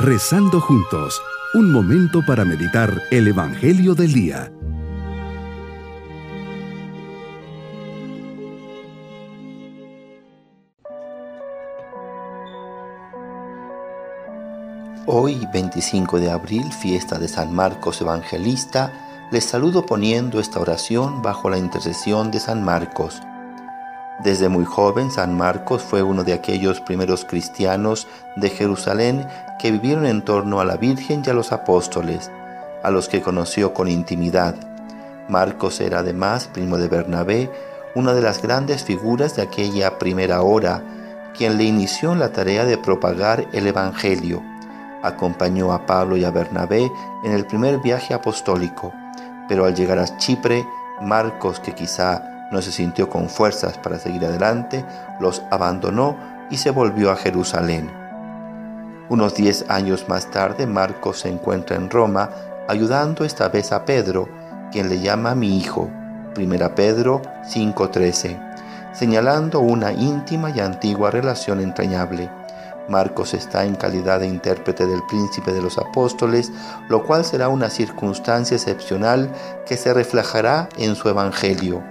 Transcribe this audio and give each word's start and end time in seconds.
Rezando 0.00 0.60
juntos, 0.60 1.20
un 1.54 1.72
momento 1.72 2.24
para 2.24 2.44
meditar 2.44 3.02
el 3.10 3.26
Evangelio 3.26 3.96
del 3.96 4.12
Día. 4.12 4.52
Hoy, 15.06 15.44
25 15.52 16.20
de 16.20 16.30
abril, 16.30 16.72
fiesta 16.72 17.18
de 17.18 17.26
San 17.26 17.52
Marcos 17.52 18.00
Evangelista, 18.00 19.28
les 19.32 19.42
saludo 19.42 19.84
poniendo 19.84 20.38
esta 20.38 20.60
oración 20.60 21.22
bajo 21.22 21.50
la 21.50 21.58
intercesión 21.58 22.30
de 22.30 22.38
San 22.38 22.62
Marcos. 22.62 23.20
Desde 24.18 24.48
muy 24.48 24.64
joven, 24.64 25.12
San 25.12 25.36
Marcos 25.36 25.82
fue 25.82 26.02
uno 26.02 26.24
de 26.24 26.32
aquellos 26.32 26.80
primeros 26.80 27.24
cristianos 27.24 28.08
de 28.34 28.50
Jerusalén 28.50 29.24
que 29.60 29.70
vivieron 29.70 30.06
en 30.06 30.22
torno 30.22 30.60
a 30.60 30.64
la 30.64 30.76
Virgen 30.76 31.22
y 31.24 31.30
a 31.30 31.34
los 31.34 31.52
apóstoles, 31.52 32.28
a 32.82 32.90
los 32.90 33.08
que 33.08 33.22
conoció 33.22 33.72
con 33.72 33.86
intimidad. 33.86 34.56
Marcos 35.28 35.80
era 35.80 36.00
además 36.00 36.48
primo 36.48 36.78
de 36.78 36.88
Bernabé, 36.88 37.48
una 37.94 38.12
de 38.12 38.20
las 38.20 38.42
grandes 38.42 38.82
figuras 38.82 39.36
de 39.36 39.42
aquella 39.42 39.98
primera 39.98 40.42
hora, 40.42 40.82
quien 41.36 41.56
le 41.56 41.64
inició 41.64 42.12
en 42.12 42.18
la 42.18 42.32
tarea 42.32 42.64
de 42.64 42.76
propagar 42.76 43.46
el 43.52 43.68
Evangelio. 43.68 44.42
Acompañó 45.04 45.72
a 45.72 45.86
Pablo 45.86 46.16
y 46.16 46.24
a 46.24 46.32
Bernabé 46.32 46.90
en 47.24 47.32
el 47.32 47.46
primer 47.46 47.78
viaje 47.78 48.14
apostólico, 48.14 48.92
pero 49.48 49.64
al 49.64 49.76
llegar 49.76 50.00
a 50.00 50.16
Chipre, 50.18 50.66
Marcos, 51.00 51.60
que 51.60 51.72
quizá 51.72 52.37
no 52.50 52.62
se 52.62 52.72
sintió 52.72 53.08
con 53.08 53.28
fuerzas 53.28 53.78
para 53.78 53.98
seguir 53.98 54.24
adelante, 54.24 54.84
los 55.20 55.42
abandonó 55.50 56.16
y 56.50 56.56
se 56.56 56.70
volvió 56.70 57.10
a 57.10 57.16
Jerusalén. 57.16 57.90
Unos 59.08 59.34
diez 59.34 59.64
años 59.68 60.06
más 60.08 60.30
tarde, 60.30 60.66
Marcos 60.66 61.20
se 61.20 61.28
encuentra 61.28 61.76
en 61.76 61.90
Roma 61.90 62.30
ayudando 62.68 63.24
esta 63.24 63.48
vez 63.48 63.72
a 63.72 63.84
Pedro, 63.84 64.28
quien 64.70 64.88
le 64.88 65.00
llama 65.00 65.34
mi 65.34 65.56
hijo, 65.58 65.90
1 66.36 66.74
Pedro 66.74 67.22
5:13, 67.44 68.38
señalando 68.92 69.60
una 69.60 69.92
íntima 69.92 70.50
y 70.50 70.60
antigua 70.60 71.10
relación 71.10 71.60
entrañable. 71.60 72.30
Marcos 72.88 73.34
está 73.34 73.64
en 73.64 73.74
calidad 73.74 74.20
de 74.20 74.26
intérprete 74.26 74.86
del 74.86 75.02
príncipe 75.08 75.52
de 75.52 75.60
los 75.60 75.76
apóstoles, 75.76 76.50
lo 76.88 77.04
cual 77.04 77.24
será 77.24 77.48
una 77.48 77.68
circunstancia 77.68 78.56
excepcional 78.56 79.30
que 79.66 79.76
se 79.76 79.92
reflejará 79.92 80.70
en 80.78 80.94
su 80.94 81.08
evangelio 81.10 81.82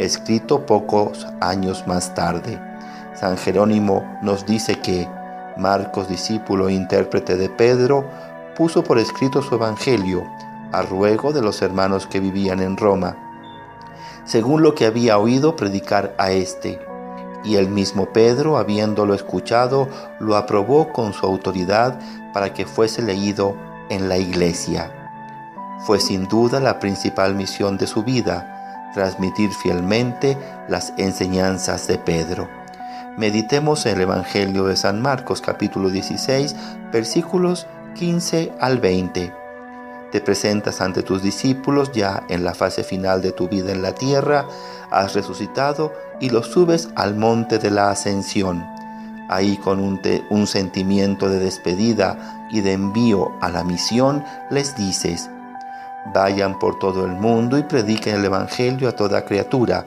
escrito 0.00 0.64
pocos 0.64 1.26
años 1.40 1.86
más 1.86 2.14
tarde. 2.14 2.58
San 3.14 3.36
Jerónimo 3.36 4.02
nos 4.22 4.46
dice 4.46 4.80
que 4.80 5.06
Marcos, 5.58 6.08
discípulo 6.08 6.68
e 6.68 6.72
intérprete 6.72 7.36
de 7.36 7.50
Pedro, 7.50 8.06
puso 8.56 8.82
por 8.82 8.98
escrito 8.98 9.42
su 9.42 9.56
evangelio 9.56 10.26
a 10.72 10.82
ruego 10.82 11.32
de 11.32 11.42
los 11.42 11.60
hermanos 11.60 12.06
que 12.06 12.18
vivían 12.18 12.60
en 12.60 12.78
Roma, 12.78 13.16
según 14.24 14.62
lo 14.62 14.74
que 14.74 14.86
había 14.86 15.18
oído 15.18 15.54
predicar 15.54 16.14
a 16.16 16.30
éste. 16.30 16.80
Y 17.44 17.56
el 17.56 17.68
mismo 17.68 18.06
Pedro, 18.06 18.56
habiéndolo 18.56 19.14
escuchado, 19.14 19.88
lo 20.18 20.36
aprobó 20.36 20.92
con 20.92 21.12
su 21.12 21.26
autoridad 21.26 21.98
para 22.32 22.54
que 22.54 22.64
fuese 22.64 23.02
leído 23.02 23.54
en 23.90 24.08
la 24.08 24.16
iglesia. 24.16 24.92
Fue 25.80 26.00
sin 26.00 26.26
duda 26.28 26.60
la 26.60 26.78
principal 26.78 27.34
misión 27.34 27.76
de 27.76 27.86
su 27.86 28.02
vida, 28.02 28.59
transmitir 28.94 29.50
fielmente 29.52 30.36
las 30.68 30.92
enseñanzas 30.96 31.86
de 31.86 31.98
Pedro. 31.98 32.48
Meditemos 33.16 33.86
el 33.86 34.00
Evangelio 34.00 34.64
de 34.64 34.76
San 34.76 35.02
Marcos 35.02 35.40
capítulo 35.40 35.90
16 35.90 36.54
versículos 36.92 37.66
15 37.94 38.52
al 38.60 38.78
20. 38.78 39.32
Te 40.12 40.20
presentas 40.20 40.80
ante 40.80 41.02
tus 41.02 41.22
discípulos 41.22 41.92
ya 41.92 42.24
en 42.28 42.44
la 42.44 42.54
fase 42.54 42.82
final 42.82 43.22
de 43.22 43.32
tu 43.32 43.48
vida 43.48 43.72
en 43.72 43.82
la 43.82 43.92
tierra, 43.92 44.46
has 44.90 45.14
resucitado 45.14 45.92
y 46.20 46.30
los 46.30 46.48
subes 46.48 46.88
al 46.96 47.14
monte 47.14 47.58
de 47.58 47.70
la 47.70 47.90
ascensión. 47.90 48.64
Ahí 49.28 49.56
con 49.58 49.78
un 49.78 50.46
sentimiento 50.48 51.28
de 51.28 51.38
despedida 51.38 52.48
y 52.50 52.62
de 52.62 52.72
envío 52.72 53.30
a 53.40 53.48
la 53.50 53.62
misión 53.62 54.24
les 54.50 54.74
dices, 54.74 55.30
Vayan 56.06 56.58
por 56.58 56.78
todo 56.78 57.04
el 57.04 57.12
mundo 57.12 57.58
y 57.58 57.62
prediquen 57.62 58.16
el 58.16 58.24
Evangelio 58.24 58.88
a 58.88 58.92
toda 58.92 59.24
criatura. 59.24 59.84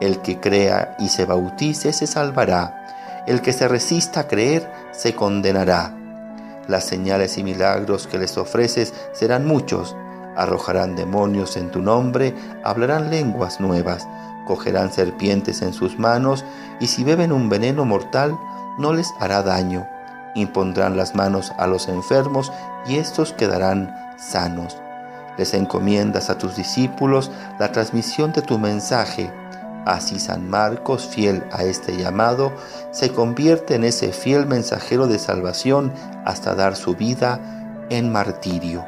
El 0.00 0.20
que 0.20 0.38
crea 0.38 0.94
y 0.98 1.08
se 1.08 1.24
bautice 1.24 1.92
se 1.92 2.06
salvará. 2.06 3.22
El 3.26 3.40
que 3.40 3.52
se 3.52 3.66
resista 3.66 4.20
a 4.20 4.28
creer 4.28 4.70
se 4.92 5.14
condenará. 5.14 5.94
Las 6.68 6.84
señales 6.84 7.38
y 7.38 7.42
milagros 7.42 8.06
que 8.06 8.18
les 8.18 8.36
ofreces 8.36 8.92
serán 9.12 9.46
muchos. 9.46 9.96
Arrojarán 10.36 10.96
demonios 10.96 11.56
en 11.56 11.70
tu 11.70 11.80
nombre, 11.80 12.34
hablarán 12.62 13.08
lenguas 13.08 13.60
nuevas, 13.60 14.06
cogerán 14.46 14.92
serpientes 14.92 15.62
en 15.62 15.72
sus 15.72 15.98
manos 15.98 16.44
y 16.80 16.88
si 16.88 17.04
beben 17.04 17.32
un 17.32 17.48
veneno 17.48 17.84
mortal 17.84 18.36
no 18.78 18.92
les 18.92 19.08
hará 19.18 19.42
daño. 19.42 19.86
Impondrán 20.34 20.96
las 20.96 21.14
manos 21.14 21.52
a 21.56 21.66
los 21.66 21.88
enfermos 21.88 22.52
y 22.86 22.96
estos 22.96 23.32
quedarán 23.32 23.94
sanos 24.18 24.83
les 25.36 25.54
encomiendas 25.54 26.30
a 26.30 26.38
tus 26.38 26.56
discípulos 26.56 27.30
la 27.58 27.72
transmisión 27.72 28.32
de 28.32 28.42
tu 28.42 28.58
mensaje. 28.58 29.32
Así 29.84 30.18
San 30.18 30.48
Marcos, 30.48 31.06
fiel 31.06 31.44
a 31.52 31.64
este 31.64 31.96
llamado, 31.96 32.52
se 32.90 33.10
convierte 33.10 33.74
en 33.74 33.84
ese 33.84 34.12
fiel 34.12 34.46
mensajero 34.46 35.06
de 35.06 35.18
salvación 35.18 35.92
hasta 36.24 36.54
dar 36.54 36.74
su 36.76 36.94
vida 36.94 37.40
en 37.90 38.10
martirio. 38.10 38.84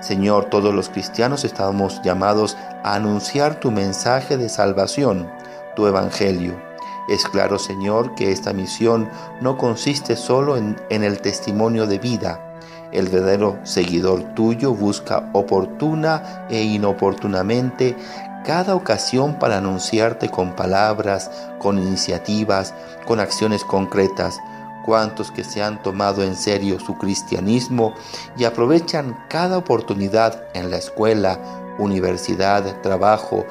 Señor, 0.00 0.46
todos 0.46 0.74
los 0.74 0.88
cristianos 0.88 1.44
estamos 1.44 2.00
llamados 2.02 2.56
a 2.82 2.94
anunciar 2.94 3.60
tu 3.60 3.70
mensaje 3.70 4.36
de 4.36 4.48
salvación, 4.48 5.30
tu 5.76 5.86
evangelio. 5.86 6.60
Es 7.08 7.24
claro, 7.24 7.58
Señor, 7.58 8.14
que 8.14 8.32
esta 8.32 8.52
misión 8.52 9.08
no 9.40 9.58
consiste 9.58 10.16
solo 10.16 10.56
en, 10.56 10.76
en 10.88 11.04
el 11.04 11.20
testimonio 11.20 11.86
de 11.86 11.98
vida, 11.98 12.51
el 12.92 13.08
verdadero 13.08 13.58
seguidor 13.64 14.22
tuyo 14.34 14.74
busca 14.74 15.30
oportuna 15.32 16.46
e 16.48 16.62
inoportunamente 16.62 17.96
cada 18.44 18.74
ocasión 18.74 19.38
para 19.38 19.58
anunciarte 19.58 20.28
con 20.28 20.54
palabras, 20.54 21.30
con 21.58 21.78
iniciativas, 21.78 22.74
con 23.06 23.20
acciones 23.20 23.64
concretas. 23.64 24.38
Cuantos 24.84 25.30
que 25.30 25.44
se 25.44 25.62
han 25.62 25.80
tomado 25.80 26.24
en 26.24 26.34
serio 26.34 26.80
su 26.80 26.98
cristianismo 26.98 27.94
y 28.36 28.44
aprovechan 28.44 29.16
cada 29.28 29.56
oportunidad 29.58 30.42
en 30.54 30.70
la 30.70 30.78
escuela, 30.78 31.38
universidad, 31.78 32.80
trabajo, 32.82 33.46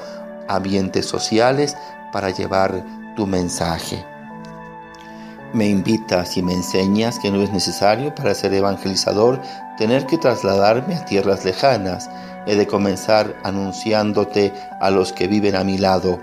ambientes 0.49 1.05
sociales 1.05 1.77
para 2.11 2.31
llevar 2.31 2.83
tu 3.15 3.25
mensaje. 3.25 4.10
Me 5.53 5.67
invitas 5.67 6.37
y 6.37 6.43
me 6.43 6.53
enseñas 6.53 7.19
que 7.19 7.29
no 7.29 7.41
es 7.41 7.51
necesario 7.51 8.15
para 8.15 8.33
ser 8.33 8.53
evangelizador 8.53 9.41
tener 9.77 10.05
que 10.05 10.17
trasladarme 10.17 10.95
a 10.95 11.03
tierras 11.03 11.43
lejanas. 11.43 12.09
He 12.45 12.55
de 12.55 12.67
comenzar 12.67 13.35
anunciándote 13.43 14.53
a 14.79 14.89
los 14.89 15.11
que 15.11 15.27
viven 15.27 15.55
a 15.55 15.65
mi 15.65 15.77
lado, 15.77 16.19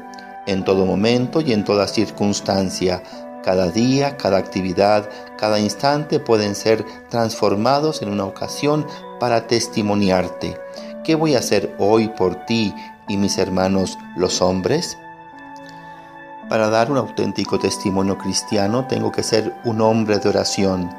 en 0.47 0.65
todo 0.65 0.87
momento 0.87 1.43
y 1.43 1.53
en 1.53 1.65
toda 1.65 1.87
circunstancia. 1.89 3.03
Cada 3.45 3.71
día, 3.71 4.17
cada 4.17 4.39
actividad, 4.39 5.09
cada 5.37 5.61
instante 5.61 6.21
pueden 6.21 6.55
ser 6.55 6.85
transformados 7.11 8.01
en 8.01 8.09
una 8.09 8.25
ocasión 8.25 8.87
para 9.21 9.47
testimoniarte. 9.47 10.59
¿Qué 11.05 11.15
voy 11.15 11.35
a 11.35 11.41
hacer 11.41 11.75
hoy 11.79 12.09
por 12.09 12.47
ti 12.47 12.75
y 13.09 13.19
mis 13.19 13.37
hermanos 13.37 13.99
los 14.17 14.41
hombres? 14.41 14.97
Para 16.49 16.71
dar 16.71 16.91
un 16.91 16.97
auténtico 16.97 17.59
testimonio 17.59 18.17
cristiano 18.17 18.87
tengo 18.87 19.13
que 19.13 19.23
ser 19.23 19.55
un 19.65 19.83
hombre 19.83 20.19
de 20.19 20.31
oración, 20.31 20.91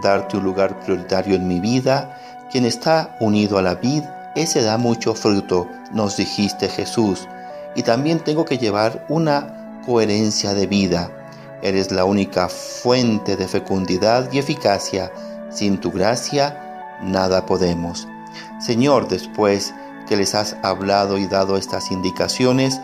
darte 0.00 0.36
un 0.36 0.44
lugar 0.44 0.78
prioritario 0.78 1.34
en 1.34 1.48
mi 1.48 1.58
vida. 1.58 2.16
Quien 2.52 2.64
está 2.64 3.16
unido 3.18 3.58
a 3.58 3.62
la 3.62 3.74
vid, 3.74 4.04
ese 4.36 4.62
da 4.62 4.78
mucho 4.78 5.14
fruto, 5.14 5.68
nos 5.90 6.16
dijiste 6.16 6.68
Jesús. 6.68 7.26
Y 7.74 7.82
también 7.82 8.20
tengo 8.20 8.44
que 8.44 8.58
llevar 8.58 9.04
una 9.08 9.80
coherencia 9.84 10.54
de 10.54 10.68
vida. 10.68 11.10
Eres 11.62 11.90
la 11.90 12.04
única 12.04 12.48
fuente 12.48 13.36
de 13.36 13.48
fecundidad 13.48 14.30
y 14.32 14.38
eficacia. 14.38 15.10
Sin 15.50 15.80
tu 15.80 15.90
gracia, 15.90 16.96
nada 17.02 17.44
podemos. 17.44 18.06
Señor, 18.60 19.08
después 19.08 19.74
que 20.06 20.16
les 20.16 20.36
has 20.36 20.56
hablado 20.62 21.18
y 21.18 21.26
dado 21.26 21.56
estas 21.56 21.90
indicaciones, 21.90 22.80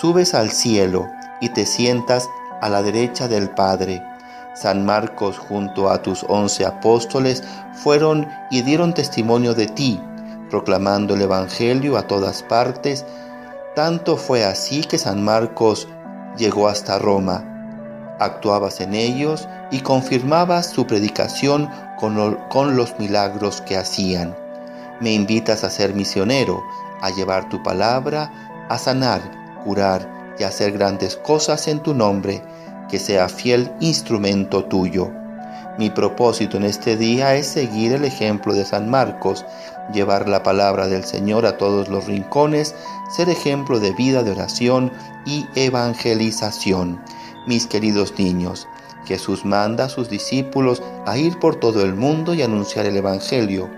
subes 0.00 0.32
al 0.32 0.50
cielo 0.50 1.10
y 1.42 1.50
te 1.50 1.66
sientas 1.66 2.30
a 2.62 2.70
la 2.70 2.82
derecha 2.82 3.28
del 3.28 3.50
Padre. 3.50 4.02
San 4.54 4.86
Marcos 4.86 5.38
junto 5.38 5.90
a 5.90 6.00
tus 6.00 6.24
once 6.28 6.64
apóstoles 6.64 7.42
fueron 7.74 8.28
y 8.50 8.62
dieron 8.62 8.94
testimonio 8.94 9.52
de 9.52 9.66
ti, 9.66 10.00
proclamando 10.48 11.14
el 11.14 11.22
Evangelio 11.22 11.98
a 11.98 12.06
todas 12.06 12.42
partes. 12.44 13.04
Tanto 13.74 14.16
fue 14.16 14.44
así 14.44 14.82
que 14.82 14.98
San 14.98 15.24
Marcos 15.24 15.88
llegó 16.36 16.68
hasta 16.68 16.98
Roma. 16.98 17.44
Actuabas 18.20 18.80
en 18.80 18.94
ellos 18.94 19.48
y 19.72 19.80
confirmabas 19.80 20.70
su 20.70 20.86
predicación 20.86 21.68
con, 21.98 22.76
los 22.76 22.98
milagros 23.00 23.62
que 23.62 23.76
hacían. 23.76 24.36
Me 25.00 25.12
invitas 25.12 25.64
a 25.64 25.70
ser 25.70 25.94
misionero, 25.94 26.62
a 27.00 27.10
llevar 27.10 27.48
tu 27.48 27.60
palabra, 27.64 28.30
a 28.68 28.78
sanar, 28.78 29.22
curar 29.64 30.21
y 30.38 30.44
hacer 30.44 30.72
grandes 30.72 31.16
cosas 31.16 31.68
en 31.68 31.80
tu 31.80 31.94
nombre, 31.94 32.42
que 32.88 32.98
sea 32.98 33.28
fiel 33.28 33.70
instrumento 33.80 34.64
tuyo. 34.64 35.10
Mi 35.78 35.88
propósito 35.88 36.58
en 36.58 36.64
este 36.64 36.96
día 36.96 37.34
es 37.34 37.46
seguir 37.46 37.92
el 37.92 38.04
ejemplo 38.04 38.52
de 38.52 38.66
San 38.66 38.90
Marcos, 38.90 39.46
llevar 39.92 40.28
la 40.28 40.42
palabra 40.42 40.86
del 40.86 41.04
Señor 41.04 41.46
a 41.46 41.56
todos 41.56 41.88
los 41.88 42.06
rincones, 42.06 42.74
ser 43.16 43.30
ejemplo 43.30 43.80
de 43.80 43.92
vida 43.92 44.22
de 44.22 44.32
oración 44.32 44.92
y 45.24 45.46
evangelización. 45.54 47.00
Mis 47.46 47.66
queridos 47.66 48.12
niños, 48.18 48.68
Jesús 49.06 49.44
manda 49.44 49.84
a 49.84 49.88
sus 49.88 50.10
discípulos 50.10 50.82
a 51.06 51.16
ir 51.16 51.38
por 51.38 51.56
todo 51.56 51.82
el 51.82 51.94
mundo 51.94 52.34
y 52.34 52.42
anunciar 52.42 52.86
el 52.86 52.96
Evangelio. 52.96 53.70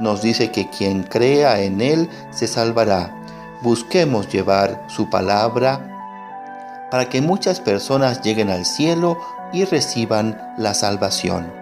Nos 0.00 0.22
dice 0.22 0.52
que 0.52 0.68
quien 0.70 1.02
crea 1.02 1.60
en 1.62 1.80
Él 1.80 2.08
se 2.30 2.46
salvará. 2.46 3.14
Busquemos 3.62 4.28
llevar 4.28 4.84
su 4.88 5.10
palabra 5.10 5.97
para 6.90 7.08
que 7.08 7.20
muchas 7.20 7.60
personas 7.60 8.22
lleguen 8.22 8.50
al 8.50 8.64
cielo 8.64 9.18
y 9.52 9.64
reciban 9.64 10.54
la 10.56 10.74
salvación. 10.74 11.52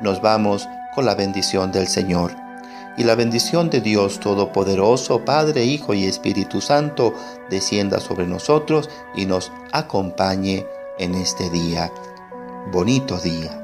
Nos 0.00 0.20
vamos 0.20 0.68
con 0.94 1.04
la 1.04 1.14
bendición 1.14 1.72
del 1.72 1.88
Señor. 1.88 2.34
Y 2.98 3.04
la 3.04 3.14
bendición 3.14 3.70
de 3.70 3.80
Dios 3.80 4.20
Todopoderoso, 4.20 5.24
Padre, 5.24 5.64
Hijo 5.64 5.94
y 5.94 6.04
Espíritu 6.04 6.60
Santo, 6.60 7.14
descienda 7.48 8.00
sobre 8.00 8.26
nosotros 8.26 8.90
y 9.14 9.24
nos 9.24 9.50
acompañe 9.72 10.66
en 10.98 11.14
este 11.14 11.48
día. 11.48 11.90
Bonito 12.70 13.18
día. 13.18 13.58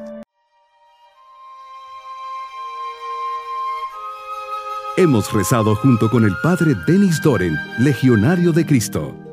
Hemos 4.97 5.33
rezado 5.33 5.77
junto 5.77 6.11
con 6.11 6.25
el 6.25 6.33
Padre 6.43 6.75
Denis 6.87 7.21
Doren, 7.23 7.57
Legionario 7.79 8.51
de 8.53 8.67
Cristo. 8.67 9.28